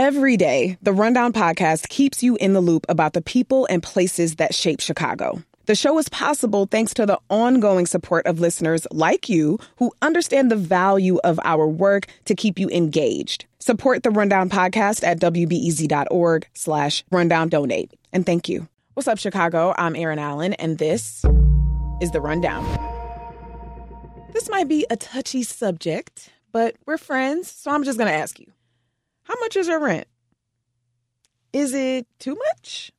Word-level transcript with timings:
Every 0.00 0.36
day, 0.36 0.78
the 0.80 0.92
Rundown 0.92 1.32
podcast 1.32 1.88
keeps 1.88 2.22
you 2.22 2.36
in 2.36 2.52
the 2.52 2.60
loop 2.60 2.86
about 2.88 3.14
the 3.14 3.20
people 3.20 3.66
and 3.68 3.82
places 3.82 4.36
that 4.36 4.54
shape 4.54 4.78
Chicago. 4.78 5.42
The 5.66 5.74
show 5.74 5.98
is 5.98 6.08
possible 6.08 6.66
thanks 6.66 6.94
to 6.94 7.04
the 7.04 7.18
ongoing 7.28 7.84
support 7.84 8.24
of 8.24 8.38
listeners 8.38 8.86
like 8.92 9.28
you 9.28 9.58
who 9.78 9.90
understand 10.00 10.52
the 10.52 10.56
value 10.56 11.18
of 11.24 11.40
our 11.42 11.66
work 11.66 12.06
to 12.26 12.36
keep 12.36 12.60
you 12.60 12.68
engaged. 12.68 13.46
Support 13.58 14.04
the 14.04 14.12
Rundown 14.12 14.48
podcast 14.48 15.02
at 15.02 15.18
wbez.org 15.18 16.46
slash 16.54 17.02
rundown 17.10 17.48
donate. 17.48 17.92
And 18.12 18.24
thank 18.24 18.48
you. 18.48 18.68
What's 18.94 19.08
up, 19.08 19.18
Chicago? 19.18 19.74
I'm 19.76 19.96
Erin 19.96 20.20
Allen, 20.20 20.52
and 20.52 20.78
this 20.78 21.24
is 22.00 22.12
The 22.12 22.20
Rundown. 22.20 22.64
This 24.32 24.48
might 24.48 24.68
be 24.68 24.86
a 24.90 24.96
touchy 24.96 25.42
subject, 25.42 26.30
but 26.52 26.76
we're 26.86 26.98
friends, 26.98 27.50
so 27.50 27.72
I'm 27.72 27.82
just 27.82 27.98
going 27.98 28.08
to 28.08 28.16
ask 28.16 28.38
you. 28.38 28.46
How 29.28 29.34
much 29.40 29.56
is 29.56 29.68
your 29.68 29.78
rent? 29.78 30.06
Is 31.52 31.74
it 31.74 32.06
too 32.18 32.34
much? 32.34 32.90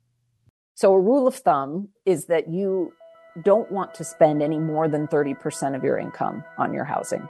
So, 0.75 0.93
a 0.93 0.99
rule 0.99 1.27
of 1.27 1.33
thumb 1.35 1.89
is 2.05 2.25
that 2.25 2.47
you 2.47 2.93
don't 3.41 3.71
want 3.71 3.95
to 3.95 4.03
spend 4.03 4.43
any 4.43 4.59
more 4.59 4.87
than 4.87 5.07
30% 5.07 5.75
of 5.75 5.83
your 5.83 5.97
income 5.97 6.43
on 6.59 6.71
your 6.71 6.83
housing. 6.83 7.27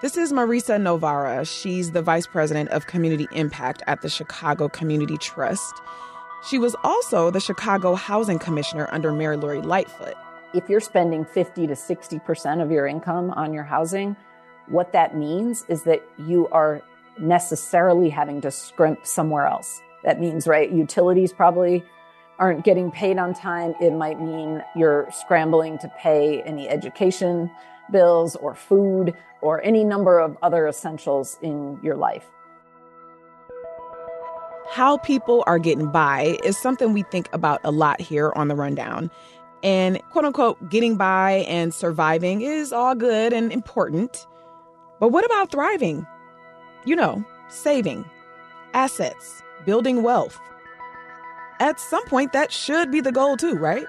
This 0.00 0.16
is 0.16 0.32
Marisa 0.32 0.80
Novara. 0.80 1.44
She's 1.44 1.90
the 1.90 2.02
Vice 2.02 2.26
President 2.26 2.68
of 2.70 2.86
Community 2.86 3.26
Impact 3.32 3.82
at 3.88 4.00
the 4.00 4.08
Chicago 4.08 4.68
Community 4.68 5.16
Trust. 5.18 5.74
She 6.48 6.58
was 6.58 6.76
also 6.84 7.30
the 7.32 7.40
Chicago 7.40 7.94
Housing 7.94 8.38
Commissioner 8.38 8.88
under 8.92 9.12
Mayor 9.12 9.36
Lori 9.36 9.60
Lightfoot. 9.60 10.14
If 10.54 10.68
you're 10.68 10.80
spending 10.80 11.24
50 11.24 11.66
to 11.66 11.74
60% 11.74 12.62
of 12.62 12.70
your 12.70 12.86
income 12.86 13.30
on 13.32 13.52
your 13.52 13.64
housing, 13.64 14.14
what 14.68 14.92
that 14.92 15.16
means 15.16 15.64
is 15.68 15.82
that 15.82 16.02
you 16.18 16.46
are 16.48 16.82
necessarily 17.18 18.08
having 18.08 18.40
to 18.42 18.50
scrimp 18.50 19.06
somewhere 19.06 19.46
else. 19.46 19.80
That 20.04 20.20
means, 20.20 20.46
right, 20.46 20.70
utilities 20.70 21.32
probably 21.32 21.84
aren't 22.38 22.64
getting 22.64 22.90
paid 22.90 23.18
on 23.18 23.34
time. 23.34 23.74
It 23.80 23.92
might 23.92 24.20
mean 24.20 24.62
you're 24.74 25.08
scrambling 25.10 25.78
to 25.78 25.88
pay 25.98 26.42
any 26.42 26.68
education 26.68 27.50
bills 27.90 28.36
or 28.36 28.54
food 28.54 29.14
or 29.40 29.62
any 29.62 29.84
number 29.84 30.18
of 30.18 30.36
other 30.42 30.66
essentials 30.66 31.38
in 31.42 31.78
your 31.82 31.96
life. 31.96 32.26
How 34.68 34.98
people 34.98 35.44
are 35.46 35.58
getting 35.58 35.90
by 35.90 36.38
is 36.44 36.58
something 36.58 36.92
we 36.92 37.02
think 37.04 37.28
about 37.32 37.60
a 37.64 37.70
lot 37.70 38.00
here 38.00 38.32
on 38.34 38.48
the 38.48 38.56
rundown. 38.56 39.10
And 39.62 40.00
quote 40.10 40.24
unquote, 40.24 40.68
getting 40.68 40.96
by 40.96 41.44
and 41.48 41.72
surviving 41.72 42.42
is 42.42 42.72
all 42.72 42.94
good 42.94 43.32
and 43.32 43.52
important. 43.52 44.26
But 45.00 45.08
what 45.08 45.24
about 45.24 45.50
thriving? 45.50 46.06
You 46.86 46.96
know, 46.96 47.24
saving, 47.48 48.04
assets, 48.72 49.42
building 49.64 50.02
wealth. 50.02 50.38
At 51.58 51.80
some 51.80 52.04
point, 52.06 52.32
that 52.32 52.52
should 52.52 52.92
be 52.92 53.00
the 53.00 53.12
goal 53.12 53.36
too, 53.36 53.54
right? 53.54 53.86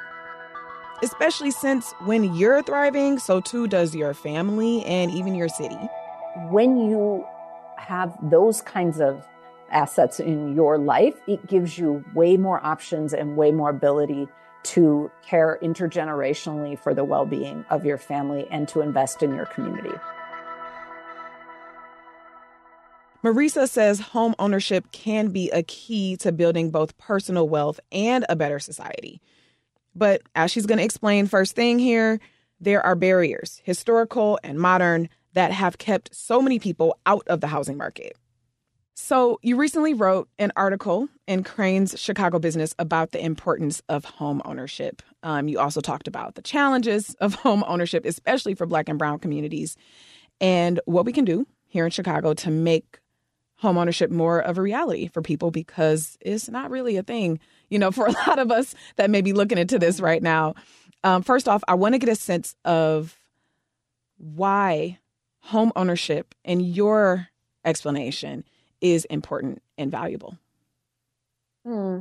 Especially 1.04 1.52
since 1.52 1.94
when 2.06 2.34
you're 2.36 2.64
thriving, 2.64 3.20
so 3.20 3.40
too 3.40 3.68
does 3.68 3.96
your 3.96 4.16
family 4.16 4.84
and 4.84 5.12
even 5.12 5.36
your 5.36 5.48
city. 5.48 5.78
When 6.50 6.90
you 6.90 7.24
have 7.78 8.18
those 8.22 8.62
kinds 8.62 9.00
of 9.00 9.24
assets 9.70 10.20
in 10.20 10.56
your 10.56 10.80
life, 10.80 11.16
it 11.28 11.46
gives 11.46 11.78
you 11.78 12.04
way 12.16 12.36
more 12.36 12.66
options 12.66 13.14
and 13.14 13.38
way 13.38 13.52
more 13.52 13.70
ability 13.70 14.28
to 14.64 15.12
care 15.24 15.60
intergenerationally 15.62 16.80
for 16.80 16.94
the 16.94 17.04
well 17.04 17.26
being 17.26 17.64
of 17.70 17.86
your 17.86 17.98
family 17.98 18.48
and 18.50 18.68
to 18.70 18.82
invest 18.82 19.22
in 19.22 19.36
your 19.36 19.46
community. 19.46 19.96
Marisa 23.24 23.68
says 23.68 24.00
home 24.00 24.36
ownership 24.38 24.92
can 24.92 25.30
be 25.30 25.50
a 25.50 25.64
key 25.64 26.18
to 26.18 26.32
building 26.32 26.70
both 26.70 26.98
personal 26.98 27.50
wealth 27.50 27.80
and 27.92 28.26
a 28.30 28.36
better 28.36 28.60
society. 28.60 29.20
But 29.96 30.22
as 30.36 30.52
she's 30.52 30.68
going 30.68 30.78
to 30.78 30.84
explain 30.84 31.26
first 31.26 31.56
thing 31.56 31.80
here, 31.80 32.20
there 32.60 32.86
are 32.86 32.96
barriers, 32.96 33.62
historical 33.64 34.40
and 34.44 34.60
modern, 34.60 35.10
that 35.34 35.52
have 35.52 35.80
kept 35.80 36.16
so 36.16 36.42
many 36.42 36.60
people 36.60 36.98
out 37.06 37.28
of 37.28 37.42
the 37.42 37.48
housing 37.48 37.78
market. 37.78 38.16
So, 39.00 39.40
you 39.44 39.58
recently 39.58 39.94
wrote 39.94 40.28
an 40.40 40.52
article 40.56 41.08
in 41.28 41.44
Crain's 41.44 42.00
Chicago 42.00 42.40
Business 42.40 42.74
about 42.80 43.12
the 43.12 43.24
importance 43.24 43.82
of 43.90 44.06
home 44.06 44.42
ownership. 44.44 45.04
Um, 45.22 45.48
you 45.48 45.60
also 45.60 45.82
talked 45.82 46.08
about 46.08 46.34
the 46.34 46.42
challenges 46.42 47.14
of 47.20 47.36
home 47.36 47.64
ownership, 47.68 48.06
especially 48.06 48.56
for 48.56 48.66
Black 48.66 48.90
and 48.90 48.98
Brown 48.98 49.20
communities, 49.20 49.78
and 50.42 50.80
what 50.86 51.06
we 51.06 51.14
can 51.14 51.26
do 51.26 51.46
here 51.68 51.86
in 51.86 51.92
Chicago 51.92 52.34
to 52.34 52.50
make 52.50 53.00
homeownership 53.62 54.12
more 54.12 54.40
of 54.40 54.58
a 54.58 54.62
reality 54.62 55.08
for 55.08 55.22
people 55.22 55.52
because 55.52 56.18
it's 56.22 56.50
not 56.50 56.70
really 56.70 56.98
a 56.98 57.04
thing, 57.04 57.40
you 57.70 57.80
know, 57.80 57.92
for 57.98 58.06
a 58.06 58.12
lot 58.12 58.40
of 58.40 58.52
us 58.52 58.76
that 58.96 59.10
may 59.10 59.22
be 59.22 59.34
looking 59.34 59.58
into 59.58 59.80
this 59.80 60.00
right 60.00 60.22
now. 60.22 60.56
Um, 61.04 61.22
first 61.24 61.48
off, 61.48 61.64
I 61.68 61.76
want 61.76 61.94
to 61.94 62.00
get 62.00 62.10
a 62.10 62.16
sense 62.16 62.56
of 62.66 63.18
why 64.18 65.00
home 65.40 65.72
ownership 65.76 66.36
and 66.44 66.66
your 66.66 67.28
explanation 67.64 68.44
is 68.82 69.06
important 69.06 69.62
and 69.78 69.92
valuable. 69.92 70.38
Hmm. 71.66 72.00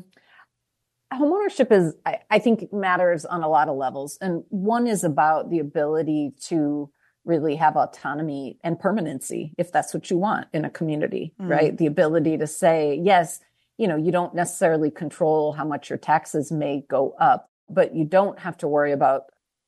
Homeownership 1.12 1.70
is, 1.70 1.94
I, 2.04 2.18
I 2.30 2.38
think, 2.38 2.72
matters 2.72 3.24
on 3.24 3.42
a 3.42 3.48
lot 3.48 3.68
of 3.68 3.76
levels. 3.76 4.18
And 4.20 4.44
one 4.48 4.86
is 4.86 5.04
about 5.04 5.50
the 5.50 5.60
ability 5.60 6.32
to 6.46 6.90
really 7.26 7.56
have 7.56 7.76
autonomy 7.76 8.58
and 8.62 8.78
permanency 8.78 9.52
if 9.58 9.72
that's 9.72 9.92
what 9.92 10.10
you 10.10 10.16
want 10.16 10.46
in 10.54 10.64
a 10.64 10.70
community, 10.70 11.34
mm. 11.40 11.48
right? 11.48 11.76
The 11.76 11.86
ability 11.86 12.38
to 12.38 12.46
say, 12.46 12.98
yes, 13.02 13.40
you 13.76 13.88
know, 13.88 13.96
you 13.96 14.12
don't 14.12 14.34
necessarily 14.34 14.90
control 14.90 15.52
how 15.52 15.64
much 15.64 15.90
your 15.90 15.98
taxes 15.98 16.50
may 16.50 16.84
go 16.88 17.14
up, 17.20 17.50
but 17.68 17.94
you 17.94 18.04
don't 18.04 18.38
have 18.38 18.56
to 18.58 18.68
worry 18.68 18.92
about, 18.92 19.24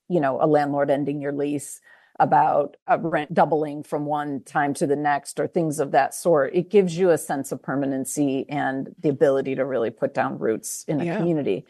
you 0.09 0.21
know, 0.21 0.39
a 0.41 0.47
landlord 0.47 0.91
ending 0.91 1.21
your 1.21 1.33
lease, 1.33 1.81
about 2.21 2.77
a 2.87 2.99
rent 2.99 3.33
doubling 3.33 3.83
from 3.83 4.05
one 4.05 4.43
time 4.43 4.75
to 4.75 4.87
the 4.87 4.97
next 4.97 5.39
or 5.39 5.47
things 5.47 5.79
of 5.79 5.93
that 5.93 6.15
sort. 6.15 6.55
It 6.55 6.71
gives 6.71 6.99
you 6.99 7.11
a 7.11 7.19
sense 7.19 7.53
of 7.53 7.63
permanency 7.63 8.45
and 8.49 8.93
the 8.99 9.09
ability 9.09 9.55
to 9.57 9.65
really 9.65 9.91
put 9.91 10.15
down 10.15 10.39
roots 10.39 10.85
in 10.89 11.01
a 11.01 11.05
yeah. 11.05 11.17
community. 11.17 11.65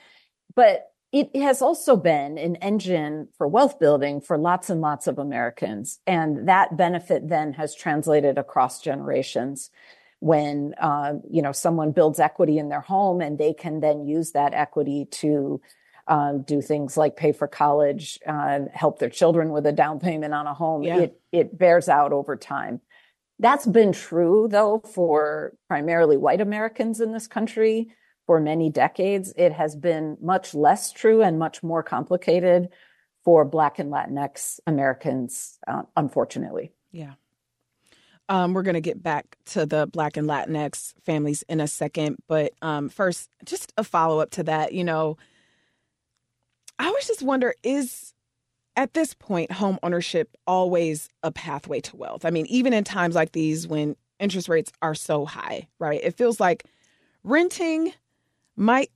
But 0.55 0.91
it 1.13 1.35
has 1.37 1.63
also 1.63 1.97
been 1.97 2.37
an 2.37 2.57
engine 2.57 3.29
for 3.39 3.49
wealth 3.49 3.79
building 3.79 4.21
for 4.21 4.37
lots 4.37 4.69
and 4.69 4.81
lots 4.81 5.07
of 5.07 5.19
Americans. 5.19 6.01
And 6.07 6.49
that 6.49 6.77
benefit 6.77 7.29
then 7.29 7.55
has 7.55 7.75
translated 7.75 8.37
across 8.37 8.83
generations 8.83 9.71
when, 10.21 10.75
uh, 10.81 11.15
you 11.31 11.41
know, 11.41 11.53
someone 11.53 11.93
builds 11.93 12.21
equity 12.21 12.59
in 12.59 12.69
their 12.69 12.81
home 12.81 13.21
and 13.21 13.39
they 13.39 13.55
can 13.55 13.81
then 13.81 14.07
use 14.07 14.33
that 14.33 14.53
equity 14.53 15.07
to 15.13 15.61
uh, 16.09 16.33
do 16.33 16.61
things 16.61 16.97
like 16.97 17.17
pay 17.17 17.33
for 17.33 17.47
college, 17.47 18.19
uh, 18.27 18.61
help 18.73 18.99
their 18.99 19.11
children 19.11 19.51
with 19.51 19.67
a 19.67 19.73
down 19.73 20.01
payment 20.01 20.35
on 20.35 20.47
a 20.47 20.55
home. 20.55 20.83
Yeah. 20.83 20.99
It, 20.99 21.21
it 21.33 21.59
bears 21.59 21.89
out 21.89 22.13
over 22.13 22.37
time. 22.37 22.81
That's 23.39 23.67
been 23.67 23.93
true 23.93 24.49
though 24.51 24.83
for 24.93 25.55
primarily 25.69 26.17
white 26.19 26.41
Americans 26.41 27.01
in 27.01 27.13
this 27.13 27.29
country 27.29 27.89
for 28.29 28.39
many 28.41 28.69
decades. 28.69 29.33
It 29.39 29.53
has 29.53 29.75
been 29.75 30.19
much 30.21 30.55
less 30.55 30.93
true 30.93 31.23
and 31.23 31.39
much 31.39 31.63
more 31.63 31.83
complicated 31.83 32.69
for 33.25 33.43
Black 33.47 33.79
and 33.79 33.91
Latinx 33.91 34.61
Americans, 34.67 35.59
uh, 35.67 35.85
unfortunately. 35.97 36.71
Yeah. 36.93 37.15
Um, 38.29 38.53
we're 38.53 38.65
going 38.65 38.75
to 38.75 38.83
get 38.83 39.03
back 39.03 39.39
to 39.47 39.65
the 39.65 39.87
Black 39.87 40.19
and 40.19 40.29
Latinx 40.29 40.93
families 41.07 41.43
in 41.49 41.63
a 41.63 41.67
second. 41.67 42.19
But 42.29 42.53
um, 42.61 42.91
first, 42.91 43.31
just 43.47 43.73
a 43.79 43.83
follow 43.83 44.21
up 44.21 44.31
to 44.33 44.43
that. 44.43 44.75
You 44.75 44.85
know, 44.85 45.17
I 46.79 46.89
always 46.89 47.07
just 47.07 47.23
wonder 47.23 47.55
is 47.63 48.13
at 48.77 48.93
this 48.93 49.15
point, 49.15 49.53
home 49.53 49.79
ownership 49.83 50.37
always 50.47 51.09
a 51.23 51.33
pathway 51.33 51.81
to 51.81 51.97
wealth? 51.97 52.27
I 52.27 52.31
mean, 52.31 52.45
even 52.47 52.75
in 52.75 52.85
times 52.85 53.15
like 53.15 53.33
these 53.33 53.67
when 53.67 53.97
interest 54.21 54.51
rates 54.51 54.71
are 54.83 54.95
so 54.95 55.25
high, 55.25 55.67
right? 55.79 56.01
It 56.05 56.19
feels 56.19 56.39
like 56.39 56.65
renting 57.25 57.95
might 58.59 58.91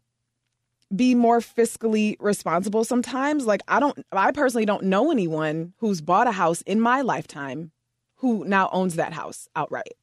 be 0.95 1.15
more 1.15 1.41
fiscally 1.41 2.17
responsible 2.21 2.85
sometimes. 2.85 3.47
Like 3.47 3.63
I 3.69 3.81
don't 3.81 4.05
I 4.13 4.31
personally 4.33 4.67
don't 4.67 4.85
know 4.85 5.11
anyone 5.11 5.73
who's 5.79 6.01
bought 6.01 6.27
a 6.27 6.33
house 6.33 6.63
in 6.63 6.81
my 6.81 7.01
lifetime 7.01 7.71
who 8.17 8.45
now 8.45 8.69
owns 8.73 8.97
that 8.97 9.13
house 9.13 9.49
outright. 9.57 9.95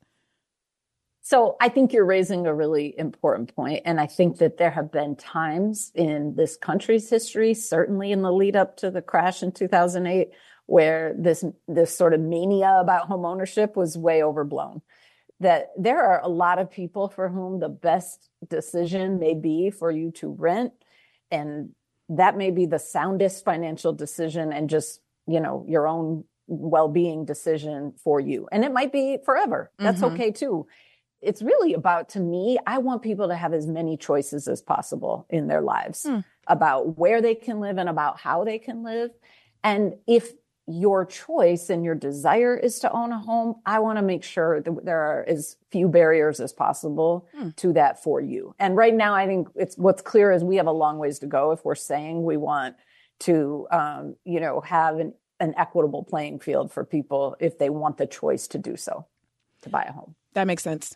So 1.22 1.58
I 1.62 1.70
think 1.70 1.94
you're 1.94 2.06
raising 2.06 2.48
a 2.48 2.56
really 2.56 2.98
important 2.98 3.56
point 3.56 3.84
and 3.86 4.02
I 4.02 4.08
think 4.08 4.38
that 4.38 4.58
there 4.58 4.72
have 4.72 4.92
been 4.92 5.16
times 5.16 5.92
in 5.94 6.36
this 6.36 6.58
country's 6.58 7.10
history, 7.10 7.54
certainly 7.54 8.12
in 8.12 8.24
the 8.24 8.32
lead 8.32 8.56
up 8.56 8.78
to 8.78 8.90
the 8.90 9.02
crash 9.02 9.44
in 9.44 9.52
2008 9.52 10.30
where 10.66 11.16
this 11.18 11.44
this 11.68 11.96
sort 11.96 12.14
of 12.14 12.20
mania 12.20 12.78
about 12.80 13.08
home 13.08 13.26
ownership 13.26 13.76
was 13.76 13.98
way 13.98 14.24
overblown 14.24 14.82
that 15.40 15.70
there 15.78 16.04
are 16.04 16.22
a 16.22 16.28
lot 16.28 16.60
of 16.60 16.70
people 16.70 17.08
for 17.08 17.30
whom 17.30 17.60
the 17.60 17.70
best 17.70 18.30
decision 18.50 19.20
may 19.20 19.34
be 19.34 19.70
for 19.70 19.90
you 19.92 20.12
to 20.12 20.30
rent. 20.30 20.74
And 21.32 21.70
that 22.10 22.38
may 22.38 22.52
be 22.52 22.66
the 22.66 22.80
soundest 22.80 23.46
financial 23.46 23.94
decision 23.94 24.52
and 24.52 24.70
just 24.70 25.00
you 25.28 25.40
know 25.40 25.64
your 25.68 25.88
own 25.88 26.24
well-being 26.48 27.26
decision 27.26 27.94
for 28.04 28.20
you. 28.20 28.48
And 28.52 28.66
it 28.66 28.74
might 28.74 28.92
be 28.92 29.20
forever. 29.24 29.72
That's 29.78 30.02
mm-hmm. 30.02 30.16
okay 30.16 30.32
too. 30.32 30.66
It's 31.22 31.42
really 31.42 31.74
about 31.74 32.10
to 32.10 32.20
me 32.22 32.58
i 32.66 32.78
want 32.78 33.02
people 33.02 33.28
to 33.28 33.36
have 33.36 33.54
as 33.54 33.68
many 33.68 33.98
choices 33.98 34.48
as 34.48 34.62
possible 34.62 35.28
in 35.30 35.48
their 35.48 35.60
lives 35.60 36.06
mm. 36.08 36.24
about 36.48 36.98
where 36.98 37.22
they 37.22 37.36
can 37.36 37.60
live 37.60 37.78
and 37.78 37.90
about 37.90 38.18
how 38.18 38.46
they 38.46 38.58
can 38.58 38.84
live. 38.84 39.12
And 39.64 39.96
if 40.08 40.32
your 40.70 41.06
choice 41.06 41.70
and 41.70 41.84
your 41.84 41.96
desire 41.96 42.56
is 42.56 42.80
to 42.80 42.92
own 42.92 43.12
a 43.12 43.20
home 43.20 43.56
i 43.66 43.80
want 43.80 43.98
to 43.98 44.02
make 44.02 44.24
sure 44.24 44.62
that 44.62 44.86
there 44.86 45.00
are 45.00 45.26
as 45.28 45.58
few 45.72 45.88
barriers 45.88 46.40
as 46.40 46.54
possible 46.54 47.28
mm. 47.38 47.56
to 47.56 47.74
that 47.74 48.02
for 48.02 48.22
you 48.22 48.54
and 48.60 48.76
right 48.76 48.94
now 48.94 49.14
i 49.14 49.26
think 49.26 49.48
it's 49.56 49.78
what's 49.78 50.02
clear 50.02 50.32
is 50.32 50.44
we 50.44 50.56
have 50.56 50.68
a 50.68 50.72
long 50.72 50.98
ways 50.98 51.20
to 51.20 51.26
go 51.26 51.52
if 51.52 51.64
we're 51.66 51.76
saying 51.76 52.24
we 52.24 52.38
want 52.38 52.76
to 53.20 53.68
um, 53.72 54.16
you 54.24 54.40
know 54.40 54.62
have 54.62 54.98
an, 54.98 55.14
an 55.40 55.54
equitable 55.58 56.04
playing 56.04 56.40
field 56.40 56.72
for 56.72 56.86
people 56.86 57.36
if 57.40 57.58
they 57.58 57.70
want 57.70 57.98
the 57.98 58.08
choice 58.08 58.48
to 58.48 58.58
do 58.58 58.78
so 58.78 59.06
to 59.62 59.70
buy 59.70 59.84
a 59.84 59.92
home 59.92 60.16
that 60.34 60.46
makes 60.46 60.64
sense 60.64 60.96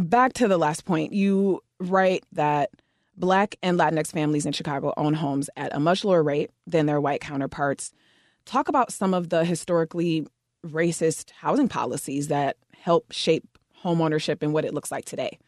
back 0.00 0.32
to 0.34 0.48
the 0.48 0.58
last 0.58 0.84
point, 0.84 1.12
you 1.12 1.62
write 1.78 2.24
that 2.32 2.70
Black 3.16 3.56
and 3.62 3.78
Latinx 3.78 4.12
families 4.12 4.46
in 4.46 4.52
Chicago 4.52 4.94
own 4.96 5.14
homes 5.14 5.50
at 5.56 5.74
a 5.74 5.80
much 5.80 6.04
lower 6.04 6.22
rate 6.22 6.50
than 6.66 6.86
their 6.86 7.00
white 7.00 7.20
counterparts. 7.20 7.92
Talk 8.50 8.68
about 8.68 8.92
some 8.92 9.14
of 9.14 9.28
the 9.28 9.44
historically 9.44 10.26
racist 10.66 11.30
housing 11.30 11.68
policies 11.68 12.26
that 12.26 12.56
help 12.76 13.12
shape 13.12 13.46
homeownership 13.84 14.42
and 14.42 14.52
what 14.52 14.64
it 14.64 14.74
looks 14.74 14.90
like 14.90 15.04
today. 15.04 15.38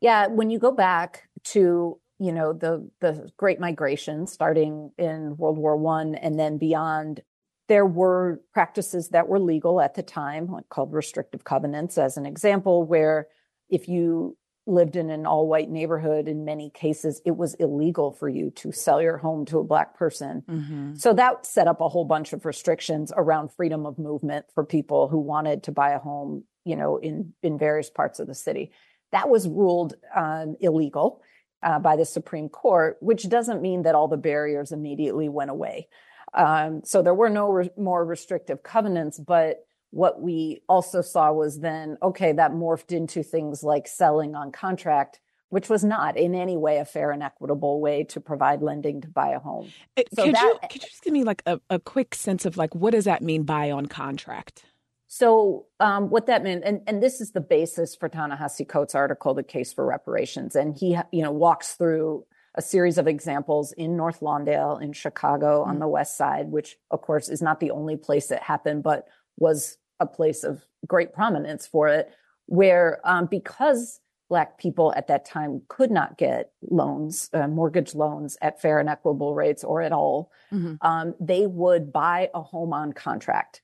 Yeah, 0.00 0.28
when 0.28 0.48
you 0.48 0.60
go 0.60 0.70
back 0.70 1.28
to 1.46 1.98
you 2.20 2.32
know 2.32 2.52
the 2.52 2.88
the 3.00 3.28
Great 3.36 3.58
Migration, 3.58 4.28
starting 4.28 4.92
in 4.98 5.36
World 5.36 5.58
War 5.58 5.76
One 5.76 6.14
and 6.14 6.38
then 6.38 6.58
beyond, 6.58 7.22
there 7.66 7.86
were 7.86 8.40
practices 8.54 9.08
that 9.08 9.26
were 9.26 9.40
legal 9.40 9.80
at 9.80 9.94
the 9.94 10.02
time, 10.04 10.48
called 10.68 10.92
restrictive 10.92 11.42
covenants, 11.42 11.98
as 11.98 12.16
an 12.16 12.24
example, 12.24 12.84
where 12.84 13.26
if 13.68 13.88
you 13.88 14.36
lived 14.66 14.96
in 14.96 15.10
an 15.10 15.26
all 15.26 15.48
white 15.48 15.70
neighborhood, 15.70 16.28
in 16.28 16.44
many 16.44 16.70
cases, 16.70 17.20
it 17.24 17.36
was 17.36 17.54
illegal 17.54 18.12
for 18.12 18.28
you 18.28 18.50
to 18.50 18.70
sell 18.70 19.02
your 19.02 19.18
home 19.18 19.44
to 19.46 19.58
a 19.58 19.64
black 19.64 19.96
person. 19.96 20.42
Mm-hmm. 20.48 20.94
So 20.94 21.12
that 21.14 21.46
set 21.46 21.66
up 21.66 21.80
a 21.80 21.88
whole 21.88 22.04
bunch 22.04 22.32
of 22.32 22.44
restrictions 22.44 23.12
around 23.16 23.52
freedom 23.52 23.86
of 23.86 23.98
movement 23.98 24.46
for 24.54 24.64
people 24.64 25.08
who 25.08 25.18
wanted 25.18 25.64
to 25.64 25.72
buy 25.72 25.90
a 25.92 25.98
home, 25.98 26.44
you 26.64 26.76
know, 26.76 26.98
in, 26.98 27.32
in 27.42 27.58
various 27.58 27.90
parts 27.90 28.20
of 28.20 28.28
the 28.28 28.34
city. 28.34 28.70
That 29.10 29.28
was 29.28 29.48
ruled 29.48 29.94
um, 30.14 30.56
illegal 30.60 31.22
uh, 31.62 31.80
by 31.80 31.96
the 31.96 32.04
Supreme 32.04 32.48
Court, 32.48 32.98
which 33.00 33.28
doesn't 33.28 33.62
mean 33.62 33.82
that 33.82 33.94
all 33.94 34.08
the 34.08 34.16
barriers 34.16 34.72
immediately 34.72 35.28
went 35.28 35.50
away. 35.50 35.88
Um, 36.34 36.82
so 36.84 37.02
there 37.02 37.14
were 37.14 37.28
no 37.28 37.50
re- 37.50 37.70
more 37.76 38.04
restrictive 38.04 38.62
covenants, 38.62 39.18
but 39.18 39.66
what 39.92 40.20
we 40.20 40.62
also 40.68 41.02
saw 41.02 41.30
was 41.32 41.60
then, 41.60 41.98
okay, 42.02 42.32
that 42.32 42.50
morphed 42.52 42.92
into 42.92 43.22
things 43.22 43.62
like 43.62 43.86
selling 43.86 44.34
on 44.34 44.50
contract, 44.50 45.20
which 45.50 45.68
was 45.68 45.84
not 45.84 46.16
in 46.16 46.34
any 46.34 46.56
way 46.56 46.78
a 46.78 46.84
fair 46.84 47.10
and 47.10 47.22
equitable 47.22 47.78
way 47.78 48.02
to 48.04 48.18
provide 48.18 48.62
lending 48.62 49.02
to 49.02 49.08
buy 49.08 49.28
a 49.28 49.38
home. 49.38 49.70
So 50.14 50.24
could, 50.24 50.34
that, 50.34 50.42
you, 50.42 50.58
could 50.62 50.82
you 50.82 50.88
just 50.88 51.04
give 51.04 51.12
me 51.12 51.24
like 51.24 51.42
a, 51.44 51.60
a 51.68 51.78
quick 51.78 52.14
sense 52.14 52.46
of 52.46 52.56
like, 52.56 52.74
what 52.74 52.92
does 52.92 53.04
that 53.04 53.22
mean 53.22 53.42
buy 53.42 53.70
on 53.70 53.84
contract? 53.84 54.64
So 55.08 55.66
um, 55.78 56.08
what 56.08 56.24
that 56.24 56.42
meant, 56.42 56.64
and, 56.64 56.80
and 56.86 57.02
this 57.02 57.20
is 57.20 57.32
the 57.32 57.42
basis 57.42 57.94
for 57.94 58.08
Ta-Nehisi 58.08 58.66
Coates' 58.66 58.94
article, 58.94 59.34
"The 59.34 59.42
Case 59.42 59.70
for 59.70 59.84
Reparations," 59.84 60.56
and 60.56 60.74
he 60.74 60.96
you 61.12 61.22
know 61.22 61.30
walks 61.30 61.74
through 61.74 62.24
a 62.54 62.62
series 62.62 62.96
of 62.96 63.06
examples 63.06 63.72
in 63.72 63.94
North 63.94 64.20
Lawndale, 64.20 64.80
in 64.80 64.94
Chicago, 64.94 65.64
on 65.64 65.80
the 65.80 65.86
west 65.86 66.16
side, 66.16 66.48
which 66.48 66.78
of 66.90 67.02
course 67.02 67.28
is 67.28 67.42
not 67.42 67.60
the 67.60 67.72
only 67.72 67.98
place 67.98 68.30
it 68.30 68.42
happened, 68.42 68.82
but 68.82 69.06
was 69.36 69.76
a 70.02 70.06
place 70.06 70.44
of 70.44 70.64
great 70.86 71.12
prominence 71.12 71.66
for 71.66 71.88
it, 71.88 72.12
where 72.46 73.00
um, 73.04 73.26
because 73.26 74.00
Black 74.28 74.58
people 74.58 74.94
at 74.96 75.08
that 75.08 75.26
time 75.26 75.62
could 75.68 75.90
not 75.90 76.16
get 76.16 76.52
loans, 76.62 77.28
uh, 77.34 77.46
mortgage 77.48 77.94
loans 77.94 78.36
at 78.40 78.62
fair 78.62 78.78
and 78.78 78.88
equitable 78.88 79.34
rates 79.34 79.62
or 79.62 79.82
at 79.82 79.92
all, 79.92 80.30
mm-hmm. 80.50 80.74
um, 80.80 81.14
they 81.20 81.46
would 81.46 81.92
buy 81.92 82.30
a 82.32 82.40
home 82.40 82.72
on 82.72 82.94
contract. 82.94 83.60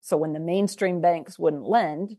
So 0.00 0.16
when 0.16 0.32
the 0.32 0.40
mainstream 0.40 1.00
banks 1.00 1.38
wouldn't 1.38 1.62
lend, 1.62 2.16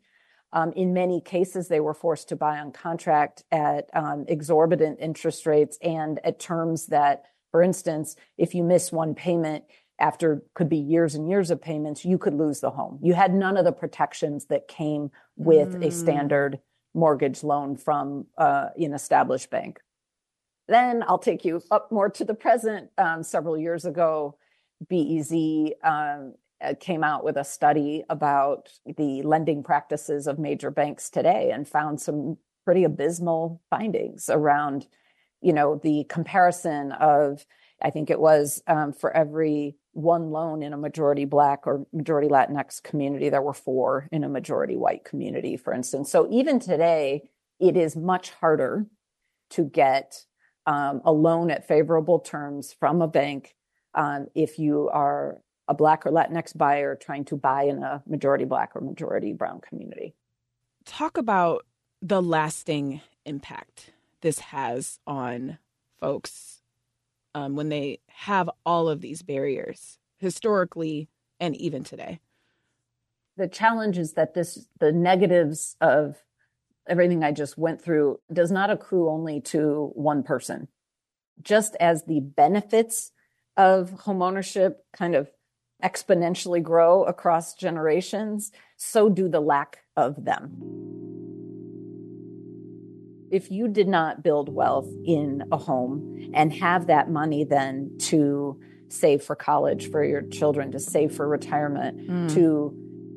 um, 0.53 0.71
in 0.73 0.93
many 0.93 1.19
cases, 1.19 1.67
they 1.67 1.81
were 1.81 1.93
forced 1.93 2.29
to 2.29 2.35
buy 2.35 2.59
on 2.59 2.71
contract 2.71 3.43
at 3.51 3.89
um, 3.93 4.23
exorbitant 4.27 4.99
interest 5.01 5.45
rates 5.45 5.77
and 5.81 6.19
at 6.23 6.39
terms 6.39 6.87
that, 6.87 7.25
for 7.51 7.61
instance, 7.61 8.15
if 8.37 8.55
you 8.55 8.63
miss 8.63 8.91
one 8.91 9.15
payment, 9.15 9.65
after 10.01 10.43
could 10.55 10.67
be 10.67 10.77
years 10.77 11.15
and 11.15 11.29
years 11.29 11.51
of 11.51 11.61
payments, 11.61 12.03
you 12.03 12.17
could 12.17 12.33
lose 12.33 12.59
the 12.59 12.71
home. 12.71 12.99
You 13.01 13.13
had 13.13 13.33
none 13.33 13.55
of 13.55 13.63
the 13.63 13.71
protections 13.71 14.45
that 14.45 14.67
came 14.67 15.11
with 15.37 15.75
mm. 15.75 15.87
a 15.87 15.91
standard 15.91 16.59
mortgage 16.93 17.43
loan 17.43 17.77
from 17.77 18.25
uh, 18.37 18.69
an 18.77 18.93
established 18.93 19.49
bank. 19.49 19.79
Then 20.67 21.03
I'll 21.07 21.19
take 21.19 21.45
you 21.45 21.61
up 21.71 21.91
more 21.91 22.09
to 22.09 22.25
the 22.25 22.33
present. 22.33 22.89
Um, 22.97 23.23
several 23.23 23.57
years 23.57 23.85
ago, 23.85 24.37
BEZ 24.89 25.73
um, 25.83 26.33
uh, 26.61 26.73
came 26.79 27.03
out 27.03 27.23
with 27.23 27.37
a 27.37 27.43
study 27.43 28.03
about 28.09 28.69
the 28.97 29.21
lending 29.21 29.63
practices 29.63 30.27
of 30.27 30.39
major 30.39 30.71
banks 30.71 31.09
today 31.09 31.51
and 31.51 31.67
found 31.67 32.01
some 32.01 32.37
pretty 32.65 32.83
abysmal 32.83 33.61
findings 33.69 34.29
around, 34.29 34.87
you 35.41 35.53
know, 35.53 35.79
the 35.83 36.05
comparison 36.09 36.91
of 36.93 37.45
I 37.81 37.89
think 37.89 38.09
it 38.09 38.19
was 38.19 38.61
um, 38.67 38.93
for 38.93 39.15
every 39.15 39.75
one 39.93 40.31
loan 40.31 40.63
in 40.63 40.73
a 40.73 40.77
majority 40.77 41.25
Black 41.25 41.67
or 41.67 41.85
majority 41.91 42.27
Latinx 42.27 42.81
community, 42.81 43.29
there 43.29 43.41
were 43.41 43.53
four 43.53 44.07
in 44.11 44.23
a 44.23 44.29
majority 44.29 44.77
white 44.77 45.03
community, 45.03 45.57
for 45.57 45.73
instance. 45.73 46.09
So 46.09 46.27
even 46.31 46.59
today, 46.59 47.29
it 47.59 47.75
is 47.75 47.95
much 47.95 48.31
harder 48.31 48.85
to 49.51 49.65
get 49.65 50.25
um, 50.65 51.01
a 51.03 51.11
loan 51.11 51.51
at 51.51 51.67
favorable 51.67 52.19
terms 52.19 52.73
from 52.73 53.01
a 53.01 53.07
bank 53.07 53.55
um, 53.93 54.27
if 54.33 54.57
you 54.57 54.89
are 54.89 55.41
a 55.67 55.73
Black 55.73 56.05
or 56.05 56.11
Latinx 56.11 56.57
buyer 56.57 56.95
trying 56.95 57.25
to 57.25 57.35
buy 57.35 57.63
in 57.63 57.83
a 57.83 58.01
majority 58.07 58.45
Black 58.45 58.75
or 58.75 58.81
majority 58.81 59.33
Brown 59.33 59.61
community. 59.61 60.13
Talk 60.85 61.17
about 61.17 61.65
the 62.01 62.21
lasting 62.21 63.01
impact 63.25 63.91
this 64.21 64.39
has 64.39 64.99
on 65.05 65.59
folks 65.99 66.60
um, 67.35 67.55
when 67.55 67.69
they 67.69 67.99
have 68.07 68.49
all 68.65 68.89
of 68.89 69.01
these 69.01 69.21
barriers 69.21 69.97
historically 70.17 71.09
and 71.39 71.55
even 71.55 71.83
today? 71.83 72.19
The 73.37 73.47
challenge 73.47 73.97
is 73.97 74.13
that 74.13 74.33
this 74.33 74.67
the 74.79 74.91
negatives 74.91 75.75
of 75.81 76.17
everything 76.87 77.23
I 77.23 77.31
just 77.31 77.57
went 77.57 77.81
through 77.81 78.19
does 78.31 78.51
not 78.51 78.69
accrue 78.69 79.09
only 79.09 79.41
to 79.41 79.91
one 79.95 80.23
person. 80.23 80.67
Just 81.41 81.75
as 81.79 82.03
the 82.03 82.19
benefits 82.19 83.11
of 83.57 83.91
homeownership 84.05 84.75
kind 84.93 85.15
of 85.15 85.29
exponentially 85.83 86.61
grow 86.61 87.03
across 87.03 87.55
generations, 87.55 88.51
so 88.77 89.09
do 89.09 89.27
the 89.27 89.39
lack 89.39 89.79
of 89.95 90.23
them 90.23 91.10
if 93.31 93.49
you 93.49 93.67
did 93.67 93.87
not 93.87 94.21
build 94.21 94.53
wealth 94.53 94.89
in 95.05 95.43
a 95.51 95.57
home 95.57 96.29
and 96.33 96.53
have 96.53 96.87
that 96.87 97.09
money 97.09 97.43
then 97.43 97.91
to 97.97 98.59
save 98.89 99.23
for 99.23 99.35
college 99.35 99.89
for 99.89 100.03
your 100.03 100.21
children, 100.23 100.71
to 100.71 100.79
save 100.79 101.15
for 101.15 101.27
retirement, 101.27 102.09
mm. 102.09 102.33
to 102.33 102.75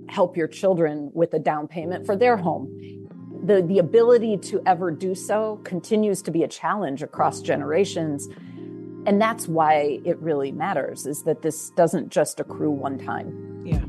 help 0.08 0.36
your 0.36 0.46
children 0.46 1.10
with 1.14 1.34
a 1.34 1.38
down 1.38 1.66
payment 1.66 2.06
for 2.06 2.16
their 2.16 2.36
home. 2.36 2.68
The, 3.44 3.60
the 3.60 3.78
ability 3.78 4.38
to 4.38 4.62
ever 4.64 4.90
do 4.90 5.14
so 5.14 5.60
continues 5.64 6.22
to 6.22 6.30
be 6.30 6.44
a 6.44 6.48
challenge 6.48 7.02
across 7.02 7.42
generations. 7.42 8.28
And 9.06 9.20
that's 9.20 9.48
why 9.48 9.98
it 10.04 10.16
really 10.18 10.52
matters 10.52 11.06
is 11.06 11.24
that 11.24 11.42
this 11.42 11.70
doesn't 11.70 12.10
just 12.10 12.40
accrue 12.40 12.70
one 12.70 12.98
time. 12.98 13.62
Yeah. 13.66 13.84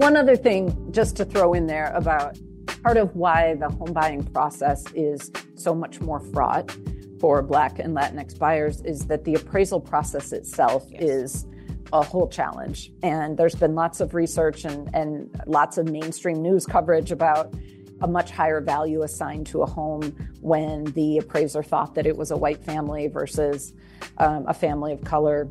One 0.00 0.16
other 0.16 0.34
thing 0.34 0.90
just 0.92 1.14
to 1.18 1.26
throw 1.26 1.52
in 1.52 1.66
there 1.66 1.92
about 1.94 2.38
part 2.82 2.96
of 2.96 3.14
why 3.14 3.56
the 3.56 3.68
home 3.68 3.92
buying 3.92 4.24
process 4.24 4.82
is 4.94 5.30
so 5.56 5.74
much 5.74 6.00
more 6.00 6.20
fraught 6.20 6.74
for 7.20 7.42
Black 7.42 7.78
and 7.78 7.94
Latinx 7.94 8.38
buyers 8.38 8.80
is 8.80 9.06
that 9.08 9.24
the 9.24 9.34
appraisal 9.34 9.78
process 9.78 10.32
itself 10.32 10.86
yes. 10.90 11.02
is 11.02 11.46
a 11.92 12.02
whole 12.02 12.28
challenge. 12.28 12.90
And 13.02 13.36
there's 13.36 13.54
been 13.54 13.74
lots 13.74 14.00
of 14.00 14.14
research 14.14 14.64
and, 14.64 14.88
and 14.94 15.38
lots 15.46 15.76
of 15.76 15.90
mainstream 15.90 16.40
news 16.40 16.64
coverage 16.64 17.12
about 17.12 17.52
a 18.00 18.06
much 18.06 18.30
higher 18.30 18.62
value 18.62 19.02
assigned 19.02 19.48
to 19.48 19.60
a 19.60 19.66
home 19.66 20.16
when 20.40 20.84
the 20.92 21.18
appraiser 21.18 21.62
thought 21.62 21.94
that 21.96 22.06
it 22.06 22.16
was 22.16 22.30
a 22.30 22.38
white 22.38 22.64
family 22.64 23.06
versus 23.08 23.74
um, 24.16 24.46
a 24.48 24.54
family 24.54 24.94
of 24.94 25.04
color. 25.04 25.46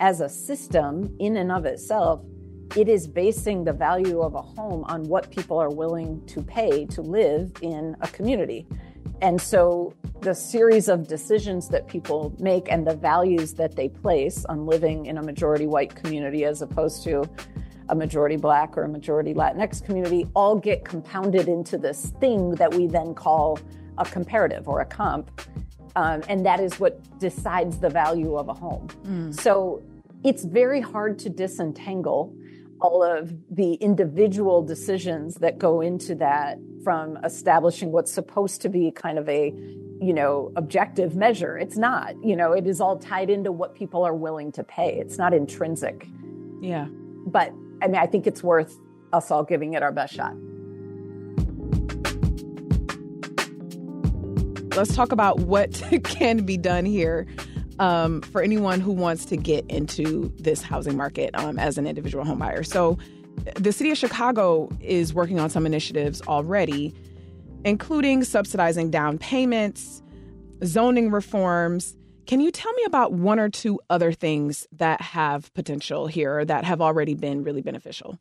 As 0.00 0.22
a 0.22 0.28
system, 0.30 1.14
in 1.18 1.36
and 1.36 1.52
of 1.52 1.66
itself, 1.66 2.22
it 2.74 2.88
is 2.88 3.06
basing 3.06 3.64
the 3.64 3.72
value 3.72 4.20
of 4.20 4.34
a 4.34 4.42
home 4.42 4.84
on 4.84 5.04
what 5.04 5.30
people 5.30 5.58
are 5.58 5.70
willing 5.70 6.24
to 6.26 6.42
pay 6.42 6.86
to 6.86 7.02
live 7.02 7.52
in 7.62 7.96
a 8.00 8.08
community. 8.08 8.66
And 9.22 9.40
so 9.40 9.94
the 10.20 10.34
series 10.34 10.88
of 10.88 11.06
decisions 11.06 11.68
that 11.68 11.86
people 11.86 12.34
make 12.38 12.70
and 12.70 12.86
the 12.86 12.96
values 12.96 13.54
that 13.54 13.76
they 13.76 13.88
place 13.88 14.44
on 14.46 14.66
living 14.66 15.06
in 15.06 15.18
a 15.18 15.22
majority 15.22 15.66
white 15.66 15.94
community 15.94 16.44
as 16.44 16.62
opposed 16.62 17.02
to 17.04 17.24
a 17.88 17.94
majority 17.94 18.36
black 18.36 18.76
or 18.76 18.82
a 18.82 18.88
majority 18.88 19.32
Latinx 19.32 19.84
community 19.84 20.26
all 20.34 20.56
get 20.56 20.84
compounded 20.84 21.48
into 21.48 21.78
this 21.78 22.12
thing 22.20 22.50
that 22.56 22.74
we 22.74 22.86
then 22.86 23.14
call 23.14 23.58
a 23.98 24.04
comparative 24.04 24.68
or 24.68 24.80
a 24.80 24.84
comp. 24.84 25.40
Um, 25.94 26.22
and 26.28 26.44
that 26.44 26.60
is 26.60 26.78
what 26.78 27.18
decides 27.18 27.78
the 27.78 27.88
value 27.88 28.36
of 28.36 28.48
a 28.48 28.54
home. 28.54 28.88
Mm. 29.04 29.40
So 29.40 29.82
it's 30.24 30.44
very 30.44 30.80
hard 30.80 31.18
to 31.20 31.30
disentangle 31.30 32.34
all 32.80 33.02
of 33.02 33.32
the 33.50 33.74
individual 33.74 34.62
decisions 34.62 35.36
that 35.36 35.58
go 35.58 35.80
into 35.80 36.14
that 36.16 36.58
from 36.84 37.16
establishing 37.24 37.90
what's 37.92 38.12
supposed 38.12 38.62
to 38.62 38.68
be 38.68 38.90
kind 38.90 39.18
of 39.18 39.28
a 39.28 39.52
you 40.00 40.12
know 40.12 40.52
objective 40.56 41.16
measure. 41.16 41.56
It's 41.56 41.76
not 41.76 42.14
you 42.24 42.36
know 42.36 42.52
it 42.52 42.66
is 42.66 42.80
all 42.80 42.98
tied 42.98 43.30
into 43.30 43.50
what 43.50 43.74
people 43.74 44.04
are 44.04 44.14
willing 44.14 44.52
to 44.52 44.64
pay. 44.64 44.98
It's 44.98 45.18
not 45.18 45.32
intrinsic. 45.32 46.06
Yeah. 46.60 46.86
But 47.26 47.52
i 47.82 47.86
mean 47.88 47.96
i 47.96 48.06
think 48.06 48.26
it's 48.26 48.42
worth 48.42 48.78
us 49.12 49.30
all 49.30 49.44
giving 49.44 49.74
it 49.74 49.82
our 49.82 49.92
best 49.92 50.14
shot. 50.14 50.34
Let's 54.76 54.94
talk 54.94 55.12
about 55.12 55.40
what 55.40 55.82
can 56.04 56.44
be 56.44 56.56
done 56.58 56.84
here 56.84 57.26
um, 57.78 58.22
for 58.22 58.42
anyone 58.42 58.80
who 58.80 58.92
wants 58.92 59.24
to 59.26 59.36
get 59.36 59.66
into 59.70 60.32
this 60.36 60.62
housing 60.62 60.96
market 60.96 61.30
um, 61.34 61.58
as 61.58 61.78
an 61.78 61.86
individual 61.86 62.24
home 62.24 62.38
buyer. 62.38 62.62
So, 62.62 62.98
the 63.56 63.72
city 63.72 63.90
of 63.90 63.98
Chicago 63.98 64.68
is 64.80 65.12
working 65.12 65.38
on 65.38 65.50
some 65.50 65.66
initiatives 65.66 66.22
already, 66.22 66.94
including 67.64 68.24
subsidizing 68.24 68.90
down 68.90 69.18
payments, 69.18 70.02
zoning 70.64 71.10
reforms. 71.10 71.96
Can 72.26 72.40
you 72.40 72.50
tell 72.50 72.72
me 72.72 72.84
about 72.84 73.12
one 73.12 73.38
or 73.38 73.48
two 73.48 73.78
other 73.90 74.10
things 74.10 74.66
that 74.72 75.00
have 75.00 75.52
potential 75.54 76.06
here 76.06 76.44
that 76.44 76.64
have 76.64 76.80
already 76.80 77.14
been 77.14 77.44
really 77.44 77.62
beneficial? 77.62 78.18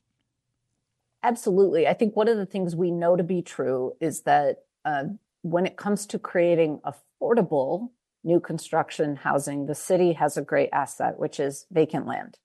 Absolutely. 1.24 1.88
I 1.88 1.94
think 1.94 2.16
one 2.16 2.28
of 2.28 2.38
the 2.38 2.46
things 2.46 2.76
we 2.76 2.92
know 2.92 3.16
to 3.16 3.24
be 3.24 3.42
true 3.42 3.94
is 4.00 4.22
that 4.24 4.66
uh, 4.84 5.06
when 5.42 5.66
it 5.66 5.76
comes 5.76 6.06
to 6.08 6.20
creating 6.20 6.82
affordable 6.86 7.90
new 8.26 8.40
construction 8.40 9.16
housing, 9.16 9.68
the 9.68 9.76
city 9.76 10.14
has 10.14 10.36
a 10.36 10.42
great 10.42 10.70
asset, 10.74 11.18
which 11.18 11.40
is 11.40 11.66
vacant 11.72 12.08
land. 12.08 12.38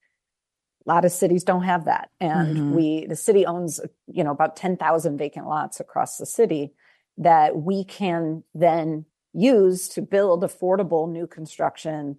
A 0.87 0.89
lot 0.89 1.05
of 1.05 1.13
cities 1.13 1.43
don't 1.43 1.65
have 1.65 1.87
that. 1.87 2.11
And 2.21 2.57
mm-hmm. 2.57 2.75
we, 2.75 3.07
the 3.07 3.17
city 3.17 3.47
owns, 3.47 3.81
you 4.07 4.23
know, 4.23 4.31
about 4.31 4.57
10,000 4.57 5.19
vacant 5.19 5.47
lots 5.47 5.81
across 5.81 6.17
the 6.17 6.27
city 6.27 6.73
that 7.19 7.57
we 7.57 7.85
can 7.85 8.45
then 8.55 9.07
use 9.33 9.89
to 9.89 10.03
build 10.03 10.43
affordable 10.43 11.11
new 11.11 11.27
construction. 11.27 12.17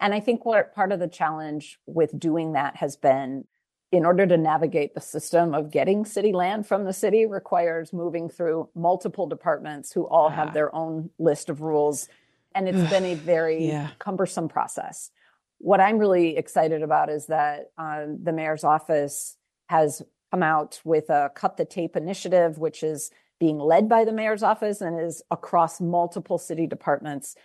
And 0.00 0.14
I 0.14 0.20
think 0.20 0.44
what 0.44 0.74
part 0.74 0.92
of 0.92 1.00
the 1.00 1.08
challenge 1.08 1.78
with 1.86 2.18
doing 2.18 2.52
that 2.52 2.76
has 2.76 2.96
been 2.96 3.44
in 3.90 4.06
order 4.06 4.26
to 4.26 4.38
navigate 4.38 4.94
the 4.94 5.00
system 5.00 5.54
of 5.54 5.70
getting 5.70 6.06
city 6.06 6.32
land 6.32 6.66
from 6.66 6.84
the 6.84 6.94
city 6.94 7.26
requires 7.26 7.92
moving 7.92 8.30
through 8.30 8.68
multiple 8.74 9.26
departments 9.26 9.92
who 9.92 10.08
all 10.08 10.30
have 10.30 10.54
their 10.54 10.74
own 10.74 11.10
list 11.18 11.50
of 11.50 11.60
rules 11.60 12.08
and 12.54 12.68
it's 12.68 12.90
been 12.90 13.04
a 13.04 13.14
very 13.32 13.66
yeah. 13.66 13.90
cumbersome 13.98 14.48
process. 14.48 15.10
What 15.58 15.80
I'm 15.80 15.98
really 15.98 16.36
excited 16.36 16.82
about 16.82 17.08
is 17.08 17.26
that 17.26 17.70
uh, 17.78 18.06
the 18.22 18.32
mayor's 18.32 18.64
office 18.64 19.36
has 19.68 20.02
come 20.32 20.42
out 20.42 20.80
with 20.84 21.10
a 21.10 21.30
cut 21.34 21.56
the 21.56 21.64
tape 21.64 21.96
initiative, 21.96 22.58
which 22.58 22.82
is 22.82 23.10
being 23.38 23.58
led 23.58 23.88
by 23.88 24.04
the 24.04 24.12
mayor's 24.12 24.42
office 24.42 24.80
and 24.80 25.00
is 25.00 25.22
across 25.30 25.80
multiple 25.80 26.38
city 26.38 26.66
departments 26.66 27.36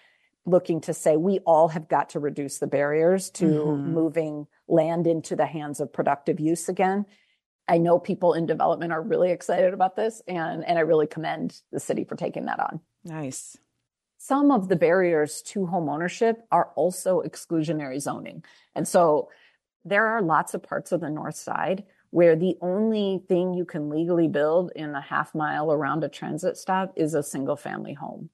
looking 0.46 0.80
to 0.80 0.94
say 0.94 1.18
we 1.18 1.40
all 1.40 1.68
have 1.68 1.90
got 1.90 2.10
to 2.10 2.20
reduce 2.20 2.60
the 2.60 2.68
barriers 2.68 3.30
to 3.30 3.46
mm-hmm. 3.46 3.94
moving 3.94 4.48
land 4.68 5.06
into 5.06 5.36
the 5.36 5.46
hands 5.46 5.80
of 5.80 5.92
productive 5.92 6.40
use 6.40 6.70
again. 6.70 7.06
I 7.68 7.80
know 7.80 8.00
people 8.00 8.34
in 8.34 8.46
development 8.46 8.94
are 8.94 9.02
really 9.02 9.32
excited 9.32 9.74
about 9.74 9.96
this 9.96 10.22
and 10.28 10.64
and 10.66 10.78
I 10.78 10.82
really 10.82 11.08
commend 11.08 11.62
the 11.72 11.80
city 11.80 12.06
for 12.06 12.16
taking 12.16 12.46
that 12.46 12.60
on. 12.60 12.80
Nice 13.04 13.58
some 14.18 14.52
of 14.52 14.68
the 14.68 14.76
barriers 14.76 15.42
to 15.44 15.66
home 15.66 15.90
ownership 15.90 16.46
are 16.52 16.72
also 16.76 17.22
exclusionary 17.22 18.02
zoning. 18.02 18.44
And 18.76 18.88
so 18.88 19.30
there 19.86 20.08
are 20.08 20.22
lots 20.22 20.54
of 20.54 20.64
parts 20.64 20.92
of 20.92 21.02
the 21.02 21.10
north 21.10 21.36
side 21.36 21.84
where 22.10 22.36
the 22.36 22.58
only 22.62 23.22
thing 23.28 23.54
you 23.54 23.66
can 23.66 23.90
legally 23.90 24.28
build 24.28 24.72
in 24.76 24.96
a 24.96 25.02
half 25.02 25.36
mile 25.36 25.72
around 25.72 26.04
a 26.04 26.10
transit 26.10 26.58
stop 26.58 26.94
is 26.96 27.14
a 27.14 27.24
single 27.24 27.56
family 27.56 27.94
home. 27.94 28.30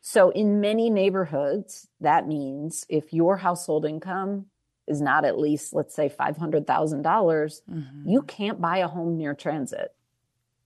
So 0.00 0.30
in 0.30 0.60
many 0.60 0.90
neighborhoods, 0.90 1.88
that 2.00 2.28
means 2.28 2.86
if 2.88 3.12
your 3.12 3.36
household 3.36 3.84
income 3.84 4.46
is 4.86 5.00
not 5.00 5.24
at 5.24 5.38
least, 5.38 5.74
let's 5.74 5.94
say, 5.94 6.08
$500,000, 6.08 7.02
dollars 7.02 7.62
mm-hmm. 7.70 8.08
you 8.08 8.22
can't 8.22 8.60
buy 8.60 8.78
a 8.78 8.88
home 8.88 9.16
near 9.16 9.34
transit. 9.34 9.94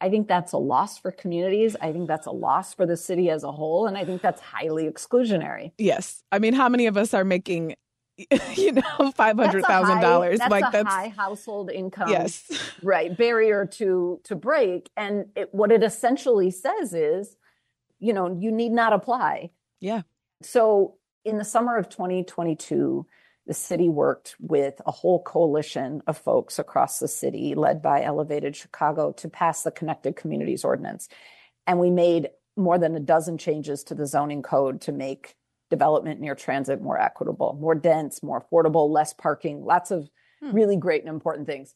I 0.03 0.11
think 0.11 0.27
that's 0.27 0.51
a 0.51 0.59
loss 0.59 0.99
for 0.99 1.13
communities. 1.13 1.77
I 1.81 1.93
think 1.93 2.09
that's 2.09 2.27
a 2.27 2.33
loss 2.33 2.75
for 2.75 2.87
the 2.87 2.97
city 2.97 3.31
as 3.31 3.45
a 3.45 3.53
whole. 3.53 3.87
And 3.87 3.97
I 3.97 4.05
think 4.05 4.21
that's 4.21 4.41
highly 4.41 4.91
exclusionary. 4.91 5.71
Yes. 5.79 6.25
I 6.33 6.41
mean, 6.41 6.55
how 6.55 6.69
many 6.69 6.87
of 6.87 6.97
us 6.97 7.15
are 7.15 7.25
making, 7.25 7.77
you 8.57 8.73
know, 8.73 9.13
five 9.15 9.37
hundred 9.37 9.65
thousand 9.65 10.01
dollars? 10.01 10.41
Like 10.51 10.65
a 10.65 10.71
that's 10.73 10.89
high 10.89 11.15
household 11.17 11.71
income. 11.71 12.09
Yes. 12.09 12.51
Right. 12.83 13.17
Barrier 13.17 13.65
to 13.65 14.21
to 14.25 14.35
break. 14.35 14.91
And 14.97 15.27
it, 15.37 15.55
what 15.55 15.71
it 15.71 15.85
essentially 15.85 16.51
says 16.51 16.93
is, 16.93 17.37
you 18.01 18.13
know, 18.13 18.37
you 18.37 18.51
need 18.51 18.73
not 18.73 18.93
apply. 18.93 19.51
Yeah. 19.81 20.03
So 20.43 20.97
in 21.25 21.39
the 21.39 21.45
summer 21.45 21.77
of 21.77 21.89
2022, 21.89 23.07
the 23.47 23.55
city 23.55 23.89
worked 23.89 24.37
with 24.39 24.81
a 24.87 24.93
whole 24.93 25.23
coalition 25.23 26.03
of 26.07 26.17
folks 26.17 26.59
across 26.59 26.99
the 26.99 27.09
city, 27.09 27.55
led 27.55 27.83
by 27.83 28.03
Elevated 28.03 28.55
Chicago, 28.55 29.13
to 29.13 29.29
pass 29.29 29.63
the 29.63 29.71
Connected 29.71 30.17
Communities 30.17 30.65
Ordinance. 30.65 31.09
And 31.67 31.79
we 31.79 31.91
made 31.91 32.31
more 32.57 32.79
than 32.79 32.95
a 32.95 33.01
dozen 33.01 33.39
changes 33.39 33.83
to 33.85 33.95
the 33.95 34.07
zoning 34.07 34.43
code 34.43 34.81
to 34.83 34.93
make 34.93 35.35
development 35.71 36.21
near 36.21 36.35
transit 36.35 36.83
more 36.83 37.01
equitable, 37.01 37.57
more 37.61 37.75
dense, 37.75 38.23
more 38.23 38.45
affordable, 38.45 38.91
less 38.91 39.13
parking, 39.15 39.65
lots 39.65 39.91
of 39.91 40.09
hmm. 40.41 40.53
really 40.53 40.77
great 40.77 41.03
and 41.03 41.09
important 41.09 41.47
things. 41.47 41.75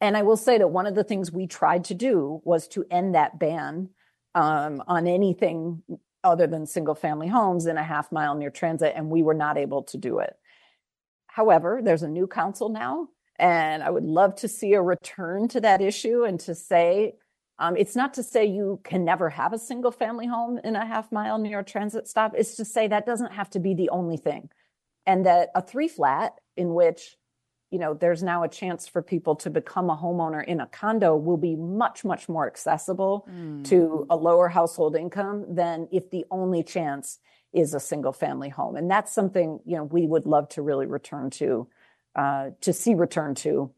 And 0.00 0.16
I 0.16 0.22
will 0.22 0.36
say 0.36 0.58
that 0.58 0.68
one 0.68 0.86
of 0.86 0.94
the 0.94 1.04
things 1.04 1.32
we 1.32 1.46
tried 1.46 1.84
to 1.84 1.94
do 1.94 2.42
was 2.44 2.68
to 2.68 2.84
end 2.90 3.14
that 3.14 3.38
ban 3.38 3.88
um, 4.34 4.82
on 4.86 5.06
anything 5.06 5.82
other 6.24 6.46
than 6.46 6.66
single 6.66 6.94
family 6.94 7.28
homes 7.28 7.66
in 7.66 7.76
a 7.76 7.82
half 7.82 8.10
mile 8.10 8.34
near 8.34 8.50
transit, 8.50 8.94
and 8.96 9.08
we 9.08 9.22
were 9.22 9.34
not 9.34 9.56
able 9.56 9.84
to 9.84 9.96
do 9.96 10.18
it. 10.18 10.36
However, 11.34 11.80
there's 11.82 12.04
a 12.04 12.08
new 12.08 12.28
council 12.28 12.68
now, 12.68 13.08
and 13.40 13.82
I 13.82 13.90
would 13.90 14.04
love 14.04 14.36
to 14.36 14.46
see 14.46 14.74
a 14.74 14.80
return 14.80 15.48
to 15.48 15.60
that 15.62 15.80
issue 15.80 16.22
and 16.22 16.38
to 16.40 16.54
say 16.54 17.14
um, 17.58 17.76
it's 17.76 17.96
not 17.96 18.14
to 18.14 18.22
say 18.22 18.46
you 18.46 18.78
can 18.84 19.04
never 19.04 19.30
have 19.30 19.52
a 19.52 19.58
single 19.58 19.90
family 19.90 20.28
home 20.28 20.60
in 20.62 20.76
a 20.76 20.86
half 20.86 21.10
mile 21.10 21.38
near 21.38 21.58
a 21.58 21.64
transit 21.64 22.06
stop. 22.06 22.34
It's 22.36 22.54
to 22.54 22.64
say 22.64 22.86
that 22.86 23.04
doesn't 23.04 23.32
have 23.32 23.50
to 23.50 23.58
be 23.58 23.74
the 23.74 23.88
only 23.88 24.16
thing. 24.16 24.48
And 25.06 25.26
that 25.26 25.48
a 25.56 25.60
three 25.60 25.88
flat 25.88 26.34
in 26.56 26.72
which, 26.72 27.16
you 27.72 27.80
know, 27.80 27.94
there's 27.94 28.22
now 28.22 28.44
a 28.44 28.48
chance 28.48 28.86
for 28.86 29.02
people 29.02 29.34
to 29.36 29.50
become 29.50 29.90
a 29.90 29.96
homeowner 29.96 30.44
in 30.44 30.60
a 30.60 30.68
condo 30.68 31.16
will 31.16 31.36
be 31.36 31.56
much, 31.56 32.04
much 32.04 32.28
more 32.28 32.46
accessible 32.46 33.26
mm. 33.28 33.64
to 33.64 34.06
a 34.08 34.16
lower 34.16 34.48
household 34.48 34.94
income 34.94 35.46
than 35.48 35.88
if 35.90 36.10
the 36.10 36.26
only 36.30 36.62
chance 36.62 37.18
is 37.54 37.72
a 37.72 37.80
single 37.80 38.12
family 38.12 38.48
home. 38.48 38.76
And 38.76 38.90
that's 38.90 39.12
something, 39.12 39.60
you 39.64 39.76
know, 39.76 39.84
we 39.84 40.06
would 40.06 40.26
love 40.26 40.48
to 40.50 40.62
really 40.62 40.86
return 40.86 41.30
to, 41.30 41.68
uh, 42.16 42.50
to 42.62 42.72
see 42.72 42.94
return 42.94 43.34
to 43.36 43.72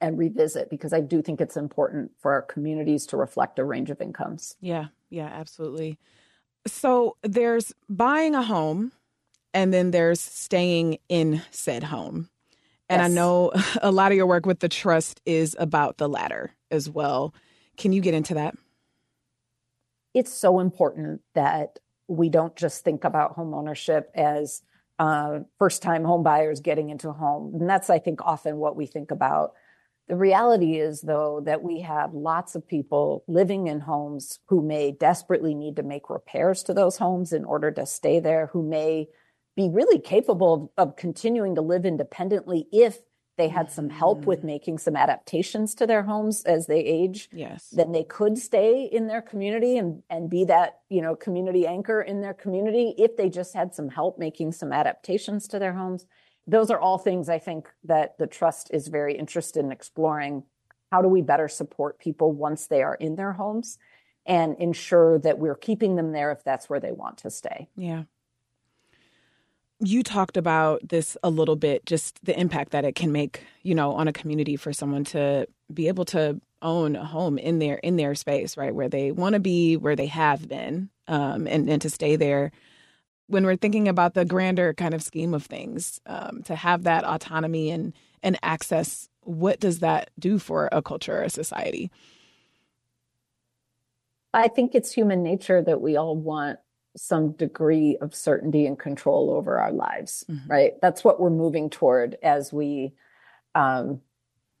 and 0.00 0.18
revisit 0.18 0.70
because 0.70 0.92
I 0.92 1.00
do 1.00 1.22
think 1.22 1.40
it's 1.40 1.56
important 1.56 2.12
for 2.20 2.32
our 2.32 2.42
communities 2.42 3.06
to 3.06 3.16
reflect 3.16 3.58
a 3.58 3.64
range 3.64 3.90
of 3.90 4.00
incomes. 4.00 4.54
Yeah, 4.60 4.86
yeah, 5.08 5.26
absolutely. 5.26 5.98
So 6.66 7.16
there's 7.22 7.72
buying 7.88 8.34
a 8.34 8.42
home 8.42 8.92
and 9.54 9.72
then 9.72 9.90
there's 9.90 10.20
staying 10.20 10.98
in 11.08 11.42
said 11.50 11.82
home. 11.82 12.28
And 12.88 13.00
yes. 13.00 13.10
I 13.10 13.14
know 13.14 13.52
a 13.82 13.90
lot 13.90 14.12
of 14.12 14.16
your 14.16 14.26
work 14.26 14.46
with 14.46 14.60
the 14.60 14.68
trust 14.68 15.20
is 15.24 15.56
about 15.58 15.96
the 15.96 16.08
latter 16.08 16.52
as 16.70 16.88
well. 16.88 17.34
Can 17.76 17.92
you 17.92 18.02
get 18.02 18.14
into 18.14 18.34
that? 18.34 18.54
It's 20.12 20.32
so 20.32 20.60
important 20.60 21.22
that 21.34 21.78
we 22.10 22.28
don't 22.28 22.56
just 22.56 22.82
think 22.82 23.04
about 23.04 23.32
home 23.32 23.54
ownership 23.54 24.10
as 24.16 24.62
uh, 24.98 25.38
first 25.58 25.80
time 25.80 26.04
home 26.04 26.24
buyers 26.24 26.58
getting 26.58 26.90
into 26.90 27.08
a 27.08 27.12
home. 27.12 27.54
And 27.54 27.70
that's, 27.70 27.88
I 27.88 28.00
think, 28.00 28.20
often 28.22 28.56
what 28.56 28.74
we 28.74 28.84
think 28.84 29.12
about. 29.12 29.52
The 30.08 30.16
reality 30.16 30.80
is, 30.80 31.02
though, 31.02 31.40
that 31.46 31.62
we 31.62 31.82
have 31.82 32.12
lots 32.12 32.56
of 32.56 32.66
people 32.66 33.22
living 33.28 33.68
in 33.68 33.78
homes 33.78 34.40
who 34.46 34.60
may 34.60 34.90
desperately 34.90 35.54
need 35.54 35.76
to 35.76 35.84
make 35.84 36.10
repairs 36.10 36.64
to 36.64 36.74
those 36.74 36.96
homes 36.96 37.32
in 37.32 37.44
order 37.44 37.70
to 37.70 37.86
stay 37.86 38.18
there, 38.18 38.50
who 38.52 38.68
may 38.68 39.06
be 39.56 39.68
really 39.68 40.00
capable 40.00 40.72
of, 40.76 40.88
of 40.88 40.96
continuing 40.96 41.54
to 41.54 41.62
live 41.62 41.86
independently 41.86 42.66
if 42.72 42.98
they 43.40 43.48
had 43.48 43.72
some 43.72 43.88
help 43.88 44.20
mm. 44.20 44.26
with 44.26 44.44
making 44.44 44.76
some 44.76 44.94
adaptations 44.94 45.74
to 45.76 45.86
their 45.86 46.02
homes 46.02 46.44
as 46.44 46.66
they 46.66 46.80
age, 46.80 47.30
Yes. 47.32 47.70
then 47.70 47.90
they 47.90 48.04
could 48.04 48.36
stay 48.36 48.84
in 48.84 49.06
their 49.06 49.22
community 49.22 49.78
and, 49.78 50.02
and 50.10 50.28
be 50.28 50.44
that, 50.44 50.80
you 50.90 51.00
know, 51.00 51.16
community 51.16 51.66
anchor 51.66 52.02
in 52.02 52.20
their 52.20 52.34
community 52.34 52.94
if 52.98 53.16
they 53.16 53.30
just 53.30 53.54
had 53.54 53.74
some 53.74 53.88
help 53.88 54.18
making 54.18 54.52
some 54.52 54.74
adaptations 54.74 55.48
to 55.48 55.58
their 55.58 55.72
homes. 55.72 56.04
Those 56.46 56.70
are 56.70 56.78
all 56.78 56.98
things 56.98 57.30
I 57.30 57.38
think 57.38 57.66
that 57.84 58.18
the 58.18 58.26
trust 58.26 58.70
is 58.74 58.88
very 58.88 59.16
interested 59.16 59.64
in 59.64 59.72
exploring. 59.72 60.42
How 60.92 61.00
do 61.00 61.08
we 61.08 61.22
better 61.22 61.48
support 61.48 61.98
people 61.98 62.32
once 62.32 62.66
they 62.66 62.82
are 62.82 62.94
in 62.94 63.16
their 63.16 63.32
homes 63.32 63.78
and 64.26 64.54
ensure 64.58 65.18
that 65.20 65.38
we're 65.38 65.54
keeping 65.54 65.96
them 65.96 66.12
there 66.12 66.30
if 66.30 66.44
that's 66.44 66.68
where 66.68 66.80
they 66.80 66.92
want 66.92 67.18
to 67.18 67.30
stay? 67.30 67.70
Yeah. 67.74 68.02
You 69.82 70.02
talked 70.02 70.36
about 70.36 70.86
this 70.86 71.16
a 71.22 71.30
little 71.30 71.56
bit, 71.56 71.86
just 71.86 72.22
the 72.24 72.38
impact 72.38 72.72
that 72.72 72.84
it 72.84 72.94
can 72.94 73.12
make, 73.12 73.44
you 73.62 73.74
know, 73.74 73.92
on 73.92 74.08
a 74.08 74.12
community 74.12 74.56
for 74.56 74.72
someone 74.72 75.04
to 75.04 75.46
be 75.72 75.88
able 75.88 76.04
to 76.06 76.40
own 76.62 76.96
a 76.96 77.04
home 77.04 77.38
in 77.38 77.58
their 77.58 77.76
in 77.76 77.96
their 77.96 78.14
space, 78.14 78.56
right, 78.56 78.74
where 78.74 78.88
they 78.90 79.10
want 79.10 79.32
to 79.32 79.40
be, 79.40 79.78
where 79.78 79.96
they 79.96 80.06
have 80.06 80.46
been, 80.48 80.90
um, 81.08 81.46
and 81.46 81.68
and 81.68 81.80
to 81.82 81.90
stay 81.90 82.16
there. 82.16 82.52
When 83.26 83.46
we're 83.46 83.56
thinking 83.56 83.88
about 83.88 84.14
the 84.14 84.24
grander 84.24 84.74
kind 84.74 84.92
of 84.92 85.02
scheme 85.02 85.32
of 85.32 85.44
things, 85.46 86.00
um, 86.04 86.42
to 86.42 86.54
have 86.56 86.82
that 86.82 87.04
autonomy 87.04 87.70
and 87.70 87.94
and 88.22 88.38
access, 88.42 89.08
what 89.22 89.60
does 89.60 89.78
that 89.78 90.10
do 90.18 90.38
for 90.38 90.68
a 90.72 90.82
culture 90.82 91.18
or 91.18 91.22
a 91.22 91.30
society? 91.30 91.90
I 94.32 94.48
think 94.48 94.74
it's 94.74 94.92
human 94.92 95.22
nature 95.22 95.62
that 95.62 95.80
we 95.80 95.96
all 95.96 96.16
want 96.16 96.58
some 96.96 97.32
degree 97.32 97.96
of 98.00 98.14
certainty 98.14 98.66
and 98.66 98.78
control 98.78 99.30
over 99.30 99.58
our 99.58 99.72
lives, 99.72 100.24
Mhm. 100.28 100.48
right? 100.48 100.80
That's 100.82 101.04
what 101.04 101.20
we're 101.20 101.30
moving 101.30 101.70
toward 101.70 102.16
as 102.22 102.52
we 102.52 102.94
um, 103.54 104.00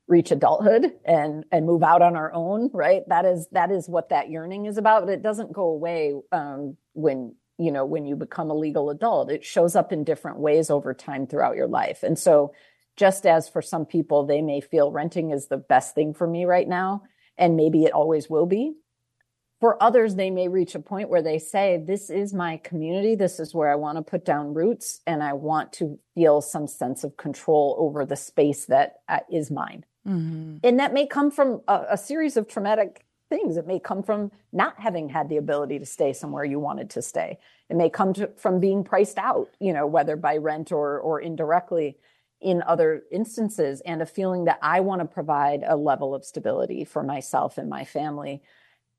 reach 0.08 0.30
adulthood 0.32 0.92
and 1.04 1.44
and 1.52 1.66
move 1.66 1.82
out 1.84 2.02
on 2.02 2.16
our 2.16 2.32
own, 2.32 2.68
right? 2.72 3.08
That 3.08 3.24
is 3.24 3.46
that 3.52 3.70
is 3.70 3.88
what 3.88 4.08
that 4.08 4.28
yearning 4.30 4.66
is 4.66 4.76
about. 4.78 5.04
But 5.06 5.12
it 5.14 5.22
doesn't 5.22 5.52
go 5.52 5.68
away 5.68 6.14
um, 6.32 6.76
when 6.94 7.34
you 7.58 7.70
know 7.70 7.84
when 7.84 8.06
you 8.06 8.16
become 8.16 8.50
a 8.50 8.54
legal 8.54 8.90
adult. 8.90 9.30
It 9.30 9.44
shows 9.44 9.76
up 9.76 9.92
in 9.92 10.02
different 10.04 10.38
ways 10.38 10.70
over 10.70 10.94
time 10.94 11.26
throughout 11.26 11.54
your 11.56 11.68
life, 11.68 12.02
and 12.02 12.18
so 12.18 12.52
just 12.96 13.24
as 13.26 13.48
for 13.48 13.62
some 13.62 13.86
people 13.86 14.24
they 14.26 14.42
may 14.42 14.60
feel 14.60 14.90
renting 14.90 15.30
is 15.30 15.46
the 15.46 15.56
best 15.56 15.94
thing 15.94 16.12
for 16.14 16.26
me 16.26 16.44
right 16.44 16.66
now, 16.68 17.02
and 17.38 17.56
maybe 17.56 17.84
it 17.84 17.92
always 17.92 18.28
will 18.28 18.46
be 18.46 18.74
for 19.60 19.80
others, 19.82 20.14
they 20.14 20.30
may 20.30 20.48
reach 20.48 20.74
a 20.74 20.80
point 20.80 21.10
where 21.10 21.20
they 21.20 21.38
say, 21.38 21.82
This 21.86 22.08
is 22.08 22.32
my 22.32 22.56
community. 22.56 23.14
This 23.14 23.38
is 23.38 23.54
where 23.54 23.70
I 23.70 23.74
want 23.74 23.98
to 23.98 24.02
put 24.02 24.24
down 24.24 24.54
roots, 24.54 25.00
and 25.06 25.22
I 25.22 25.34
want 25.34 25.72
to 25.74 25.98
feel 26.14 26.40
some 26.40 26.66
sense 26.66 27.04
of 27.04 27.18
control 27.18 27.76
over 27.78 28.06
the 28.06 28.16
space 28.16 28.64
that 28.66 29.00
uh, 29.08 29.18
is 29.30 29.50
mine. 29.50 29.84
Mm-hmm. 30.08 30.56
And 30.64 30.80
that 30.80 30.94
may 30.94 31.06
come 31.06 31.30
from 31.30 31.60
a, 31.68 31.84
a 31.90 31.98
series 31.98 32.38
of 32.38 32.48
traumatic 32.48 33.04
things. 33.28 33.58
It 33.58 33.66
may 33.66 33.78
come 33.78 34.02
from 34.02 34.32
not 34.50 34.80
having 34.80 35.10
had 35.10 35.28
the 35.28 35.36
ability 35.36 35.78
to 35.78 35.86
stay 35.86 36.14
somewhere 36.14 36.44
you 36.44 36.58
wanted 36.58 36.90
to 36.90 37.02
stay. 37.02 37.38
It 37.68 37.76
may 37.76 37.90
come 37.90 38.14
to, 38.14 38.30
from 38.36 38.60
being 38.60 38.82
priced 38.82 39.18
out, 39.18 39.50
you 39.60 39.74
know, 39.74 39.86
whether 39.86 40.16
by 40.16 40.38
rent 40.38 40.72
or, 40.72 40.98
or 40.98 41.20
indirectly 41.20 41.98
in 42.40 42.62
other 42.62 43.02
instances, 43.12 43.82
and 43.82 44.00
a 44.00 44.06
feeling 44.06 44.46
that 44.46 44.58
I 44.62 44.80
want 44.80 45.02
to 45.02 45.04
provide 45.04 45.62
a 45.66 45.76
level 45.76 46.14
of 46.14 46.24
stability 46.24 46.86
for 46.86 47.02
myself 47.02 47.58
and 47.58 47.68
my 47.68 47.84
family. 47.84 48.42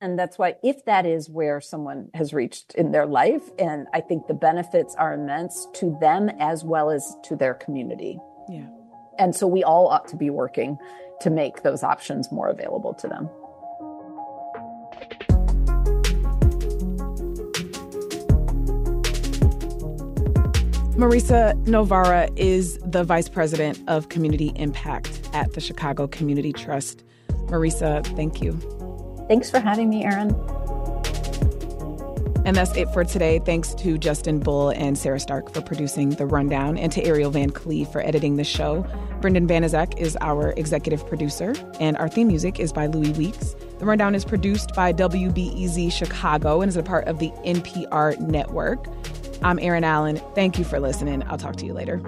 And 0.03 0.17
that's 0.17 0.39
why, 0.39 0.55
if 0.63 0.83
that 0.85 1.05
is 1.05 1.29
where 1.29 1.61
someone 1.61 2.09
has 2.15 2.33
reached 2.33 2.73
in 2.73 2.91
their 2.91 3.05
life, 3.05 3.43
and 3.59 3.87
I 3.93 4.01
think 4.01 4.25
the 4.25 4.33
benefits 4.33 4.95
are 4.95 5.13
immense 5.13 5.67
to 5.75 5.95
them 6.01 6.29
as 6.39 6.63
well 6.63 6.89
as 6.89 7.15
to 7.25 7.35
their 7.35 7.53
community. 7.53 8.19
Yeah. 8.49 8.65
And 9.19 9.35
so 9.35 9.45
we 9.45 9.63
all 9.63 9.87
ought 9.87 10.07
to 10.07 10.15
be 10.15 10.31
working 10.31 10.79
to 11.19 11.29
make 11.29 11.61
those 11.61 11.83
options 11.83 12.31
more 12.31 12.49
available 12.49 12.95
to 12.95 13.07
them. 13.07 13.29
Marisa 20.97 21.55
Novara 21.67 22.27
is 22.35 22.79
the 22.79 23.03
Vice 23.03 23.29
President 23.29 23.79
of 23.87 24.09
Community 24.09 24.51
Impact 24.55 25.29
at 25.33 25.53
the 25.53 25.61
Chicago 25.61 26.07
Community 26.07 26.53
Trust. 26.53 27.03
Marisa, 27.49 28.03
thank 28.15 28.41
you. 28.41 28.59
Thanks 29.31 29.49
for 29.49 29.61
having 29.61 29.89
me, 29.89 30.03
Erin. 30.03 30.31
And 32.43 32.53
that's 32.53 32.75
it 32.75 32.89
for 32.89 33.05
today. 33.05 33.39
Thanks 33.39 33.73
to 33.75 33.97
Justin 33.97 34.39
Bull 34.39 34.71
and 34.71 34.97
Sarah 34.97 35.21
Stark 35.21 35.53
for 35.53 35.61
producing 35.61 36.09
The 36.09 36.25
Rundown 36.25 36.77
and 36.77 36.91
to 36.91 37.01
Ariel 37.05 37.31
Van 37.31 37.49
Cleve 37.49 37.87
for 37.87 38.01
editing 38.01 38.35
the 38.35 38.43
show. 38.43 38.85
Brendan 39.21 39.47
Banaszak 39.47 39.97
is 39.97 40.17
our 40.19 40.51
executive 40.57 41.07
producer, 41.07 41.53
and 41.79 41.95
our 41.95 42.09
theme 42.09 42.27
music 42.27 42.59
is 42.59 42.73
by 42.73 42.87
Louis 42.87 43.13
Weeks. 43.13 43.55
The 43.79 43.85
Rundown 43.85 44.15
is 44.15 44.25
produced 44.25 44.75
by 44.75 44.91
WBEZ 44.91 45.93
Chicago 45.93 46.59
and 46.59 46.67
is 46.67 46.75
a 46.75 46.83
part 46.83 47.07
of 47.07 47.19
the 47.19 47.29
NPR 47.45 48.19
network. 48.19 48.85
I'm 49.41 49.59
Erin 49.59 49.85
Allen. 49.85 50.19
Thank 50.35 50.59
you 50.59 50.65
for 50.65 50.77
listening. 50.77 51.23
I'll 51.29 51.37
talk 51.37 51.55
to 51.55 51.65
you 51.65 51.71
later. 51.71 52.01